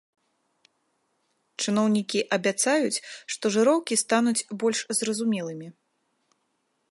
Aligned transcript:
Чыноўнікі 1.65 2.19
абяцаюць, 2.37 3.03
што 3.35 3.45
жыроўкі 3.57 3.95
стануць 4.05 4.45
больш 4.63 4.79
зразумелымі. 5.01 5.67